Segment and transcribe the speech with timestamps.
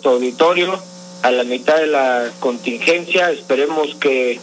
[0.00, 0.78] tu auditorio
[1.22, 3.30] a la mitad de la contingencia.
[3.30, 4.40] Esperemos que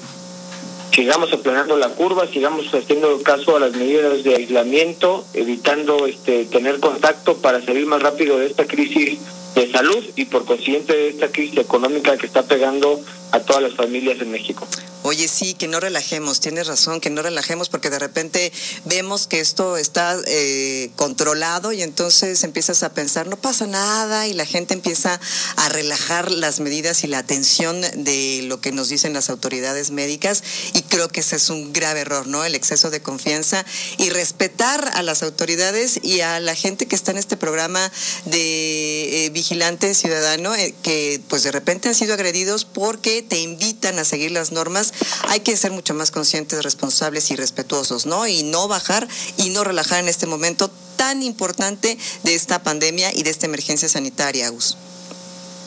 [0.92, 6.80] sigamos aplanando la curva, sigamos haciendo caso a las medidas de aislamiento, evitando este tener
[6.80, 9.20] contacto para salir más rápido de esta crisis
[9.55, 13.00] de salud y por consiguiente de esta crisis económica que está pegando
[13.32, 14.68] a todas las familias en México.
[15.02, 18.52] Oye, sí, que no relajemos, tienes razón, que no relajemos porque de repente
[18.84, 24.34] vemos que esto está eh, controlado y entonces empiezas a pensar, no pasa nada y
[24.34, 25.18] la gente empieza
[25.55, 30.43] a relajar las medidas y la atención de lo que nos dicen las autoridades médicas
[30.73, 32.43] y creo que ese es un grave error, ¿no?
[32.43, 33.66] El exceso de confianza
[33.98, 37.90] y respetar a las autoridades y a la gente que está en este programa
[38.26, 44.00] de eh, vigilante ciudadano eh, que pues de repente han sido agredidos porque te invitan
[44.00, 44.94] a seguir las normas,
[45.27, 48.27] hay que ser mucho más conscientes, responsables y respetuosos, ¿no?
[48.27, 53.24] Y no bajar y no relajar en este momento tan importante de esta pandemia y
[53.24, 54.77] de esta emergencia sanitaria, Agus.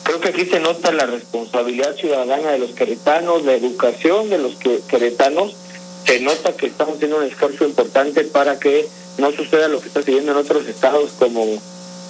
[0.03, 4.55] Creo que aquí se nota la responsabilidad ciudadana de los queretanos, la educación de los
[4.87, 5.55] queretanos.
[6.05, 10.01] Se nota que estamos haciendo un esfuerzo importante para que no suceda lo que está
[10.01, 11.45] sucediendo en otros estados como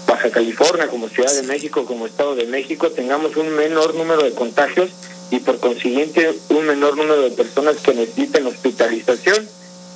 [0.07, 4.31] Baja California, como Ciudad de México, como Estado de México, tengamos un menor número de
[4.31, 4.89] contagios
[5.33, 9.49] y por consiguiente un menor número de personas que necesiten hospitalización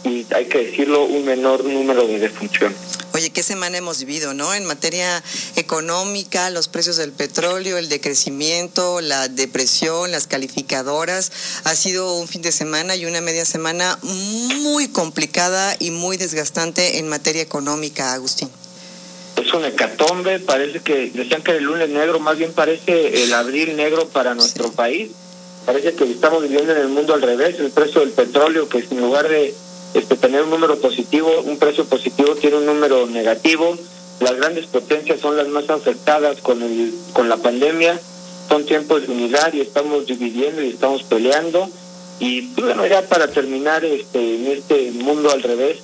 [0.04, 2.74] y hay que decirlo, un menor número de defunción.
[3.14, 4.54] Oye, qué semana hemos vivido, ¿no?
[4.56, 5.24] En materia
[5.56, 11.32] económica, los precios del petróleo, el decrecimiento, la depresión, las calificadoras.
[11.66, 16.98] Ha sido un fin de semana y una media semana muy complicada y muy desgastante
[16.98, 18.50] en materia económica, Agustín.
[19.36, 23.76] Es un hecatombe, parece que decían que el lunes negro más bien parece el abril
[23.76, 25.12] negro para nuestro país
[25.68, 29.02] Parece que estamos viviendo en el mundo al revés, el precio del petróleo, que en
[29.02, 29.54] lugar de
[29.96, 33.78] este, tener un número positivo, un precio positivo tiene un número negativo.
[34.22, 38.00] Las grandes potencias son las más afectadas con, el, con la pandemia.
[38.48, 41.70] Son tiempos de unidad y estamos dividiendo y estamos peleando.
[42.22, 45.80] Y bueno, ya para terminar este, en este mundo al revés,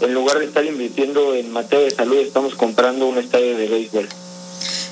[0.00, 4.08] en lugar de estar invirtiendo en materia de salud, estamos comprando un estadio de béisbol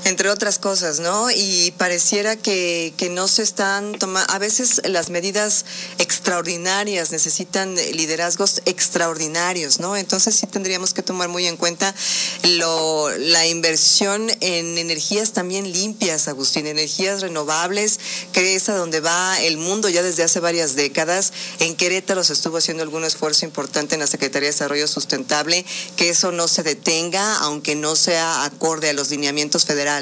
[0.08, 1.30] entre otras cosas, ¿no?
[1.30, 5.66] Y pareciera que, que no se están tomando, a veces las medidas
[5.98, 9.96] extraordinarias necesitan liderazgos extraordinarios, ¿no?
[9.96, 11.94] Entonces sí tendríamos que tomar muy en cuenta
[12.42, 18.00] la inversión en energías también limpias, Agustín, energías renovables,
[18.32, 21.32] que es a donde va el mundo ya desde hace varias décadas.
[21.60, 25.66] En Querétaro se estuvo haciendo algún esfuerzo importante en la Secretaría de Desarrollo Sustentable,
[25.96, 29.97] que eso no se detenga, aunque no sea acorde a los lineamientos federales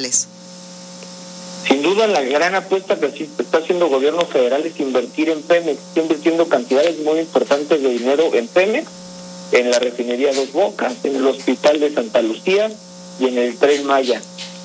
[1.66, 5.78] sin duda la gran apuesta que está haciendo el gobierno federal es invertir en Pemex,
[5.78, 8.86] está invirtiendo cantidades muy importantes de dinero en Pemex,
[9.50, 12.70] en la refinería Dos Bocas, en el hospital de Santa Lucía
[13.18, 14.20] y en el Tren Maya.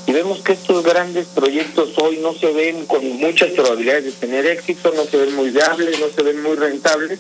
[0.06, 4.46] Y vemos que estos grandes proyectos hoy no se ven con muchas probabilidades de tener
[4.46, 7.20] éxito, no se ven muy viables, no se ven muy rentables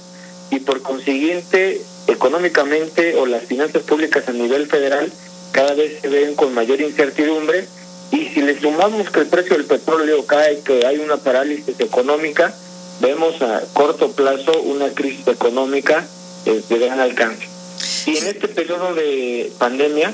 [0.51, 5.11] y por consiguiente económicamente o las finanzas públicas a nivel federal
[5.51, 7.67] cada vez se ven con mayor incertidumbre
[8.11, 12.53] y si le sumamos que el precio del petróleo cae, que hay una parálisis económica,
[12.99, 16.05] vemos a corto plazo una crisis económica
[16.45, 17.47] eh, de gran alcance.
[18.05, 20.13] Y en este periodo de pandemia,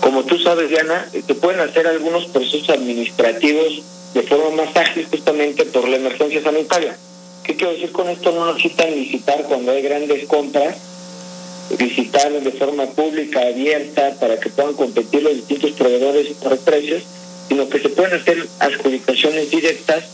[0.00, 3.82] como tú sabes, Diana, se pueden hacer algunos procesos administrativos
[4.14, 6.96] de forma más ágil justamente por la emergencia sanitaria.
[7.44, 8.32] ¿Qué quiero decir con esto?
[8.32, 10.76] No necesitan licitar cuando hay grandes compras
[11.78, 17.02] visitarlos de forma pública, abierta, para que puedan competir los distintos proveedores por precios,
[17.48, 20.04] sino que se pueden hacer adjudicaciones directas.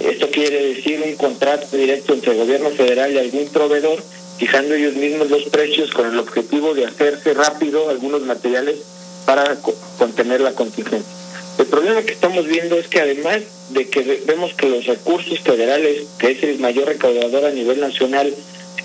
[0.00, 4.02] Esto quiere decir un contrato directo entre el gobierno federal y algún proveedor,
[4.38, 8.76] fijando ellos mismos los precios con el objetivo de hacerse rápido algunos materiales
[9.24, 9.56] para
[9.98, 11.22] contener la contingencia.
[11.58, 13.40] El problema que estamos viendo es que además
[13.70, 18.34] de que vemos que los recursos federales, que es el mayor recaudador a nivel nacional,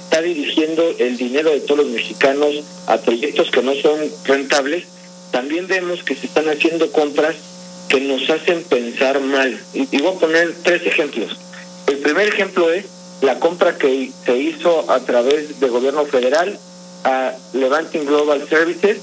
[0.07, 4.85] está dirigiendo el dinero de todos los mexicanos a proyectos que no son rentables,
[5.31, 7.35] también vemos que se están haciendo compras
[7.89, 9.59] que nos hacen pensar mal.
[9.73, 11.37] Y, voy a poner tres ejemplos.
[11.87, 12.85] El primer ejemplo es
[13.21, 16.57] la compra que se hizo a través del gobierno federal
[17.03, 18.99] a Levanting Global Services,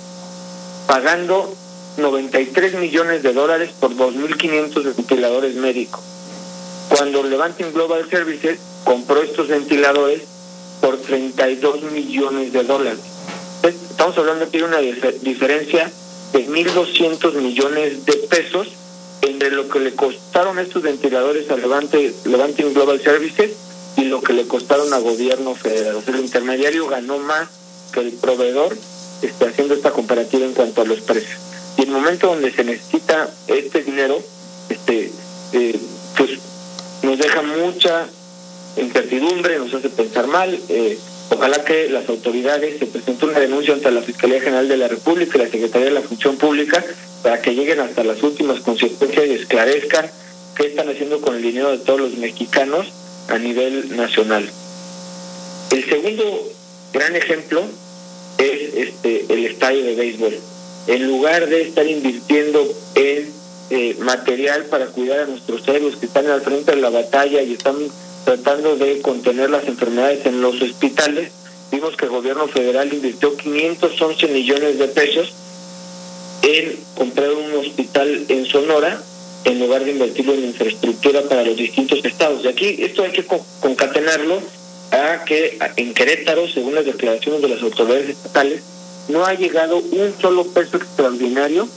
[0.87, 1.55] pagando
[1.99, 6.01] 93 millones de dólares por 2.500 ventiladores médicos.
[6.89, 10.34] Cuando Levanting Global Services compró estos ventiladores,
[10.85, 13.01] por 32 millones de dólares.
[13.63, 15.91] Estamos hablando de una diferencia
[16.35, 18.69] de 1.200 millones de pesos
[19.23, 23.53] entre lo que le costaron estos ventiladores a Levante, Levanting Global Services
[23.97, 25.97] y lo que le costaron a gobierno federal.
[25.97, 27.49] O sea, el intermediario ganó más
[27.91, 28.77] que el proveedor
[29.23, 31.39] está haciendo esta comparativa en cuanto a los precios.
[31.79, 34.23] Y el momento donde se necesita este dinero,
[34.69, 35.11] este,
[35.55, 35.81] eh,
[36.19, 36.33] pues
[37.03, 38.07] nos deja mucha
[38.77, 40.59] incertidumbre, nos hace pensar mal.
[40.69, 40.99] Eh,
[41.31, 45.37] ojalá que las autoridades se presenten una denuncia ante la Fiscalía General de la República
[45.37, 46.85] y la Secretaría de la Función Pública
[47.23, 50.11] para que lleguen hasta las últimas consecuencias y esclarezcan
[50.55, 52.87] qué están haciendo con el dinero de todos los mexicanos
[53.29, 54.49] a nivel nacional.
[55.71, 56.53] El segundo
[56.93, 57.63] gran ejemplo
[58.39, 60.39] es este el estadio de béisbol.
[60.87, 62.63] En lugar de estar invirtiendo
[62.95, 63.33] en
[63.71, 67.55] eh, material para cuidar a nuestros héroes que están al frente de la batalla y
[67.55, 67.77] están
[68.25, 71.31] tratando de contener las enfermedades en los hospitales,
[71.71, 75.33] vimos que el gobierno federal invirtió 511 millones de pesos
[76.43, 79.03] en comprar un hospital en Sonora
[79.45, 82.45] en lugar de invertirlo en infraestructura para los distintos estados.
[82.45, 83.27] Y aquí esto hay que
[83.61, 84.41] concatenarlo
[84.91, 88.63] a que en Querétaro, según las declaraciones de las autoridades estatales,
[89.09, 91.69] no ha llegado un solo peso extraordinario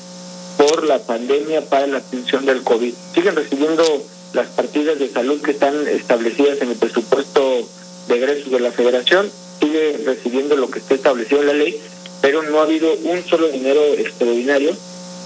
[0.58, 2.94] por la pandemia para la atención del COVID.
[3.14, 3.84] Siguen recibiendo
[4.34, 7.68] las partidas de salud que están establecidas en el presupuesto
[8.08, 9.30] de egresos de la federación,
[9.60, 11.80] sigue recibiendo lo que está establecido en la ley,
[12.22, 14.76] pero no ha habido un solo dinero extraordinario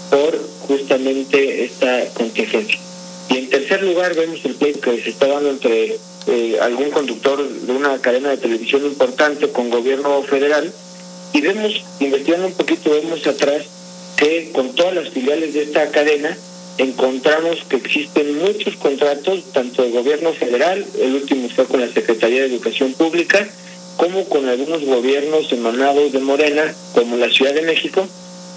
[0.09, 0.38] por
[0.68, 2.80] justamente esta contingencia.
[3.30, 7.48] Y en tercer lugar vemos el pleito que se está dando entre eh, algún conductor
[7.48, 10.71] de una cadena de televisión importante con gobierno federal
[11.33, 13.63] y vemos, investigando un poquito, vemos atrás
[14.18, 16.38] que con todas las filiales de esta cadena
[16.78, 22.42] encontramos que existen muchos contratos, tanto de gobierno federal, el último fue con la Secretaría
[22.42, 23.48] de Educación Pública,
[23.98, 28.08] como con algunos gobiernos emanados de Morena, como la Ciudad de México,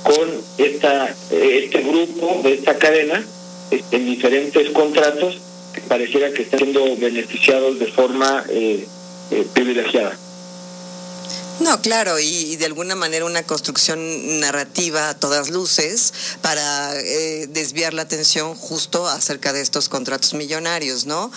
[0.03, 3.25] con esta este grupo de esta cadena
[3.71, 5.39] en diferentes contratos
[5.75, 8.87] que pareciera que están siendo beneficiados de forma eh,
[9.31, 10.17] eh, privilegiada.
[11.61, 16.12] No, claro, y, de alguna manera una construcción narrativa a todas luces
[16.43, 21.31] para eh, desviar la atención justo acerca de estos contratos millonarios, ¿no?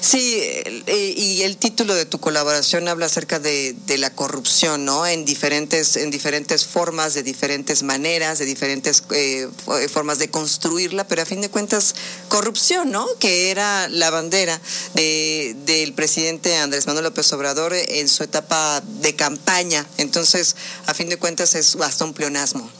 [0.00, 5.06] Sí, eh, y el título de tu colaboración habla acerca de, la corrupción, ¿no?
[5.06, 9.48] En diferentes, en diferentes formas, de diferentes maneras, de diferentes eh,
[9.90, 11.94] formas de construirla, pero a fin de cuentas,
[12.28, 13.06] corrupción, ¿no?
[13.18, 14.60] Que era la bandera
[14.94, 20.54] del presidente Andrés Manuel López Obrador en su etapa de campaña entonces,
[20.86, 22.70] a fin de cuentas, es hasta un pleonasmo.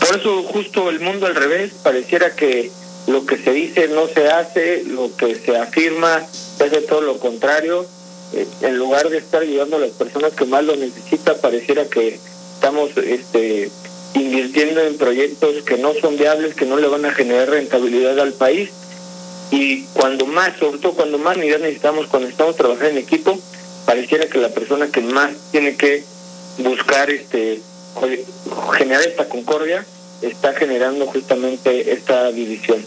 [0.00, 2.72] Por eso justo el mundo al revés, pareciera que
[3.06, 6.26] lo que se dice no se hace, lo que se afirma
[6.58, 7.86] es de todo lo contrario.
[8.32, 12.18] Eh, en lugar de estar ayudando a las personas que más lo necesitan, pareciera que
[12.54, 13.70] estamos este,
[14.14, 18.32] invirtiendo en proyectos que no son viables, que no le van a generar rentabilidad al
[18.32, 18.70] país.
[19.50, 23.38] Y cuando más, sobre todo cuando más necesitamos, cuando estamos trabajando en equipo,
[23.94, 26.02] pareciera que la persona que más tiene que
[26.58, 27.60] buscar este
[28.76, 29.86] generar esta concordia
[30.20, 32.84] está generando justamente esta división.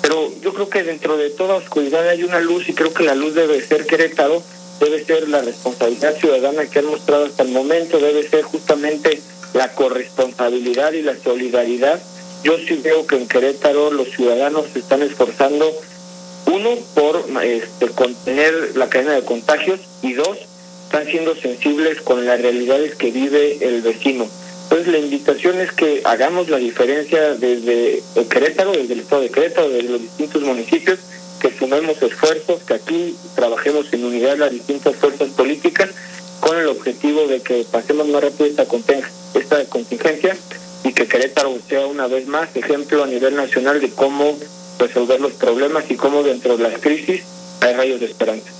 [0.00, 3.14] Pero yo creo que dentro de toda oscuridad hay una luz y creo que la
[3.14, 4.42] luz debe ser Querétaro,
[4.80, 9.20] debe ser la responsabilidad ciudadana que han mostrado hasta el momento, debe ser justamente
[9.52, 12.00] la corresponsabilidad y la solidaridad.
[12.42, 15.70] Yo sí veo que en Querétaro los ciudadanos se están esforzando
[16.48, 20.38] uno, por este, contener la cadena de contagios y dos,
[20.84, 24.26] están siendo sensibles con las realidades que vive el vecino.
[24.64, 29.68] Entonces la invitación es que hagamos la diferencia desde Querétaro, desde el estado de Querétaro,
[29.68, 30.98] desde los distintos municipios,
[31.40, 35.90] que sumemos esfuerzos, que aquí trabajemos en unidad las distintas fuerzas políticas
[36.40, 38.66] con el objetivo de que pasemos más rápido esta,
[39.34, 40.36] esta contingencia
[40.84, 44.36] y que Querétaro sea una vez más ejemplo a nivel nacional de cómo
[44.78, 47.22] resolver los problemas y cómo dentro de las crisis
[47.60, 48.50] hay rayos de esperanza.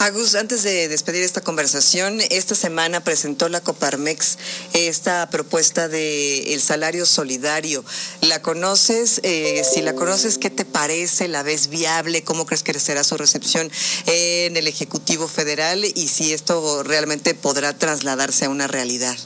[0.00, 4.38] Agus, antes de despedir esta conversación, esta semana presentó la Coparmex
[4.72, 7.84] esta propuesta de el salario solidario.
[8.22, 9.20] ¿La conoces?
[9.24, 11.28] Eh, si la conoces, ¿qué te parece?
[11.28, 12.24] ¿La ves viable?
[12.24, 13.70] ¿Cómo crees que será su recepción
[14.06, 15.84] en el Ejecutivo Federal?
[15.84, 19.18] Y si esto realmente podrá trasladarse a una realidad.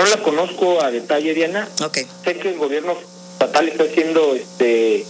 [0.00, 1.68] No la conozco a detalle, Diana.
[1.84, 2.06] Okay.
[2.24, 2.96] Sé que el gobierno
[3.34, 5.04] estatal está haciendo este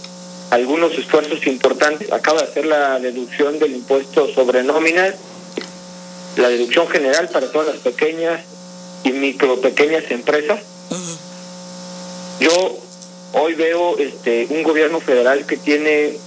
[0.49, 2.11] algunos esfuerzos importantes.
[2.11, 5.15] Acaba de hacer la deducción del impuesto sobre nóminas,
[6.35, 8.41] la deducción general para todas las pequeñas
[9.05, 10.59] y micro pequeñas empresas.
[12.41, 12.77] Yo
[13.31, 16.17] hoy veo este un gobierno federal que tiene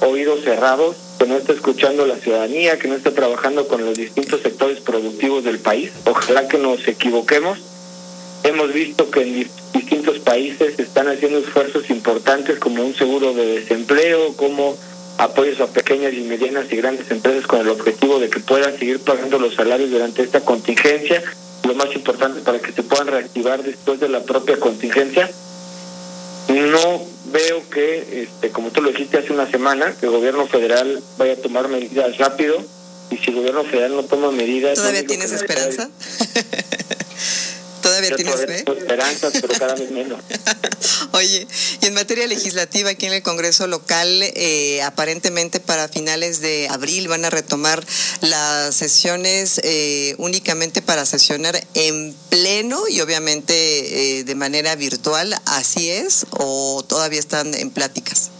[0.00, 3.98] oídos cerrados, que no está escuchando a la ciudadanía, que no está trabajando con los
[3.98, 5.92] distintos sectores productivos del país.
[6.06, 7.73] Ojalá que nos equivoquemos
[8.44, 14.36] Hemos visto que en distintos países están haciendo esfuerzos importantes como un seguro de desempleo,
[14.36, 14.76] como
[15.16, 19.00] apoyos a pequeñas y medianas y grandes empresas con el objetivo de que puedan seguir
[19.00, 21.22] pagando los salarios durante esta contingencia.
[21.66, 25.30] lo más importante para que se puedan reactivar después de la propia contingencia.
[26.50, 31.02] No veo que, este, como tú lo dijiste hace una semana, que el gobierno federal
[31.16, 32.62] vaya a tomar medidas rápido
[33.10, 34.76] y si el gobierno federal no toma medidas...
[34.76, 35.88] ¿Todavía tienes esperanza?
[38.08, 38.64] ¿Todavía tienes fe?
[38.78, 40.20] esperanzas, pero cada vez menos.
[41.12, 41.46] Oye,
[41.80, 47.08] y en materia legislativa, aquí en el Congreso local, eh, aparentemente para finales de abril
[47.08, 47.84] van a retomar
[48.20, 55.34] las sesiones eh, únicamente para sesionar en pleno y obviamente eh, de manera virtual.
[55.46, 58.30] ¿Así es o todavía están en pláticas?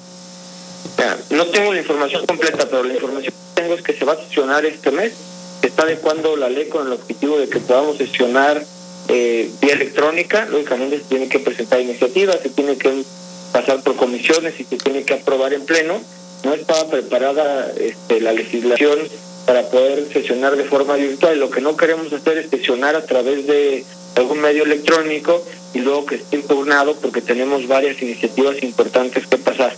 [1.31, 4.17] no tengo la información completa, pero la información que tengo es que se va a
[4.17, 5.13] sesionar este mes.
[5.61, 8.65] Se está adecuando la ley con el objetivo de que podamos sesionar
[9.09, 13.05] eh, vía electrónica, lógicamente se tiene que presentar iniciativas, se tiene que
[13.53, 16.01] pasar por comisiones y se tiene que aprobar en pleno.
[16.45, 18.99] No estaba preparada este, la legislación
[19.47, 21.39] para poder sesionar de forma virtual.
[21.39, 23.85] Lo que no queremos hacer es sesionar a través de
[24.17, 29.77] algún medio electrónico y luego que esté impugnado porque tenemos varias iniciativas importantes que pasar.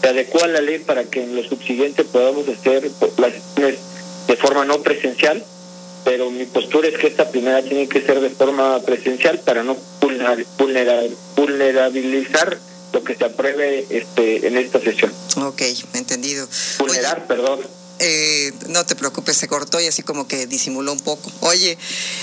[0.00, 3.78] Se adecua la ley para que en lo subsiguiente podamos hacer las sesiones
[4.26, 5.42] de forma no presencial,
[6.08, 9.76] pero mi postura es que esta primera tiene que ser de forma presencial para no
[11.36, 12.58] vulnerabilizar
[12.94, 15.12] lo que se apruebe este en esta sesión.
[15.36, 15.60] Ok,
[15.92, 16.48] entendido.
[16.78, 17.60] Vulnerar, perdón.
[18.00, 21.30] Eh, no te preocupes, se cortó y así como que disimuló un poco.
[21.40, 21.76] Oye,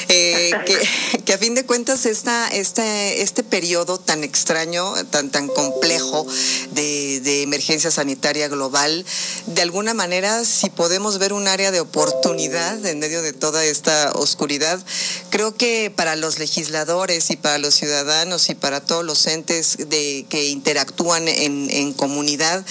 [0.07, 0.51] eh,
[1.25, 6.25] que, a fin de cuentas esta, este, este periodo tan extraño, tan, tan complejo
[6.71, 9.05] de, de, emergencia sanitaria global,
[9.47, 14.11] de alguna manera, si podemos ver un área de oportunidad en medio de toda esta
[14.13, 14.83] oscuridad,
[15.29, 20.25] creo que para los legisladores y para los ciudadanos y para todos los entes de,
[20.29, 22.65] que interactúan en, en comunidad,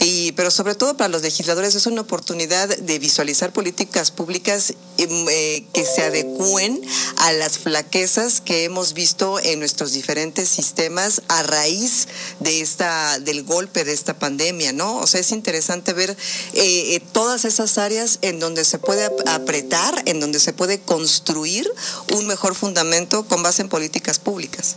[0.00, 5.28] y, pero sobre todo para los legisladores es una oportunidad de visualizar políticas públicas em,
[5.28, 6.80] eh, que se adecúen
[7.18, 12.08] a las flaquezas que hemos visto en nuestros diferentes sistemas a raíz
[12.40, 14.98] de esta del golpe de esta pandemia, ¿no?
[14.98, 16.16] O sea, es interesante ver eh,
[16.54, 21.70] eh, todas esas áreas en donde se puede apretar, en donde se puede construir
[22.12, 24.76] un mejor fundamento con base en políticas públicas.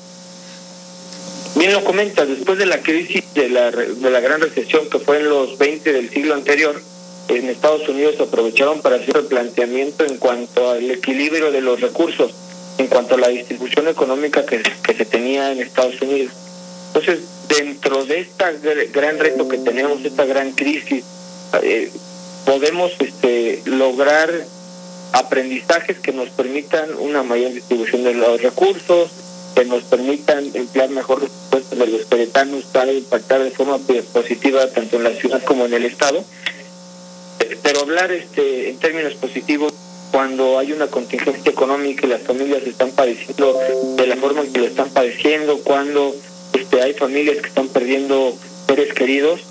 [1.55, 5.17] Bien lo comentas, después de la crisis de la, de la gran recesión que fue
[5.17, 6.81] en los 20 del siglo anterior,
[7.27, 12.33] en Estados Unidos aprovecharon para hacer el planteamiento en cuanto al equilibrio de los recursos,
[12.77, 16.33] en cuanto a la distribución económica que, que se tenía en Estados Unidos.
[16.87, 21.03] Entonces, dentro de este gran reto que tenemos, esta gran crisis,
[21.61, 21.91] eh,
[22.45, 24.31] podemos este, lograr
[25.13, 29.09] aprendizajes que nos permitan una mayor distribución de los recursos,
[29.55, 31.28] que nos permitan emplear mejor
[32.39, 33.77] peretanos para impactar de forma
[34.13, 36.23] positiva tanto en la ciudad como en el Estado
[37.63, 39.73] pero hablar este en términos positivos
[40.11, 43.57] cuando hay una contingencia económica y las familias están padeciendo
[43.95, 46.15] de la forma en que lo están padeciendo, cuando
[46.53, 48.33] este hay familias que están perdiendo
[48.67, 49.41] seres queridos.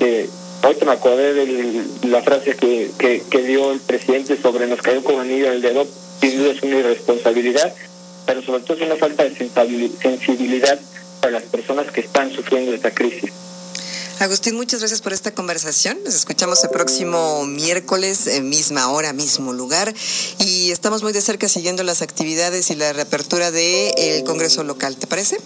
[0.00, 0.28] Eh,
[0.62, 5.20] ahorita me acordé de la frase que, que, dio el presidente sobre nos cayó como
[5.20, 5.86] anillo el dedo,
[6.20, 7.72] sin duda es una irresponsabilidad,
[8.26, 9.36] pero sobre todo es una falta de
[10.02, 10.80] sensibilidad
[11.20, 13.30] para las personas que están sufriendo esta crisis.
[14.20, 15.96] Agustín, muchas gracias por esta conversación.
[16.04, 19.94] Nos escuchamos el próximo miércoles, misma hora, mismo lugar.
[20.38, 24.96] Y estamos muy de cerca siguiendo las actividades y la reapertura del Congreso local.
[24.96, 25.38] ¿Te parece?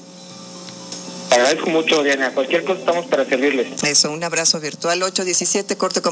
[1.30, 2.32] Agradezco mucho, Diana.
[2.32, 3.82] Cualquier cosa estamos para servirles.
[3.82, 5.02] Eso, un abrazo virtual.
[5.02, 6.00] 817, corte